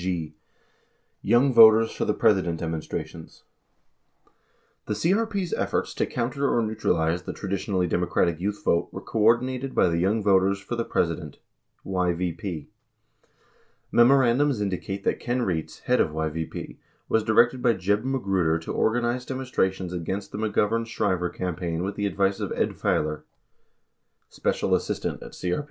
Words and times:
43 0.01 0.25
g. 1.23 1.31
Yowng 1.31 1.53
Voters 1.53 1.91
for 1.91 2.05
the 2.05 2.13
President 2.15 2.59
Demonstrations 2.59 3.43
The 4.87 4.95
CRP's 4.95 5.53
efforts 5.53 5.93
to 5.93 6.07
counter 6.07 6.51
or 6.51 6.63
neutralize 6.63 7.21
the 7.21 7.33
traditionally 7.33 7.85
Demo 7.85 8.07
cratic 8.07 8.39
youth 8.39 8.63
vote 8.65 8.89
were 8.91 8.99
coordinated 9.03 9.75
by 9.75 9.89
the 9.89 9.99
Young 9.99 10.23
Voters 10.23 10.59
for 10.59 10.75
the 10.75 10.83
Presi 10.85 11.17
dent 11.17 11.37
(YVP). 11.85 12.65
Memorandums 13.91 14.59
indicate 14.59 15.03
that 15.03 15.19
Ken 15.19 15.41
Rietz, 15.43 15.81
head 15.81 16.01
of 16.01 16.09
YVP, 16.13 16.77
was 17.07 17.23
directed 17.23 17.61
by 17.61 17.73
J 17.73 17.93
eb 17.93 18.03
Magruder 18.03 18.57
to 18.57 18.73
organize 18.73 19.23
demonstrations 19.23 19.93
against 19.93 20.31
the 20.31 20.39
McGovern 20.39 20.87
Shriver 20.87 21.29
campaign 21.29 21.83
with 21.83 21.93
the 21.95 22.07
advice 22.07 22.39
of 22.39 22.51
Ed 22.53 22.69
Failor, 22.71 23.21
special 24.29 24.73
assistant 24.73 25.21
at 25.21 25.33
CRP. 25.33 25.59